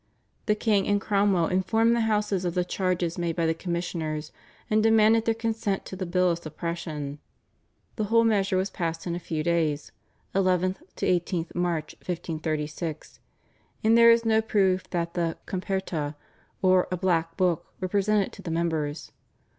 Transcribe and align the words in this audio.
The 0.47 0.55
king 0.55 0.87
and 0.87 0.99
Cromwell 0.99 1.45
informed 1.45 1.95
the 1.95 2.01
Houses 2.09 2.43
of 2.43 2.55
the 2.55 2.65
charges 2.65 3.19
made 3.19 3.35
by 3.35 3.45
the 3.45 3.53
commissioners, 3.53 4.31
and 4.67 4.81
demanded 4.81 5.25
their 5.25 5.35
consent 5.35 5.85
to 5.85 5.95
the 5.95 6.07
bill 6.07 6.31
of 6.31 6.39
suppression. 6.39 7.19
The 7.97 8.05
whole 8.05 8.23
measure 8.23 8.57
was 8.57 8.71
passed 8.71 9.05
in 9.05 9.13
a 9.13 9.19
few 9.19 9.43
days 9.43 9.91
(11th 10.33 10.77
to 10.95 11.05
18th 11.05 11.53
March, 11.53 11.93
1536) 11.99 13.19
and 13.83 13.95
there 13.95 14.09
is 14.09 14.25
no 14.25 14.41
proof 14.41 14.89
that 14.89 15.13
the 15.13 15.37
/Comperta/ 15.45 16.15
or 16.63 16.87
a 16.89 16.97
"Black 16.97 17.37
Book" 17.37 17.67
were 17.79 17.87
presented 17.87 18.33
to 18.33 18.41
the 18.41 18.49
members. 18.49 19.11